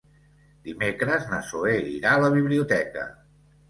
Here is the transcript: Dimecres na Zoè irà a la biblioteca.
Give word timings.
Dimecres 0.69 1.29
na 1.35 1.43
Zoè 1.51 1.77
irà 1.93 2.17
a 2.17 2.27
la 2.27 2.35
biblioteca. 2.41 3.11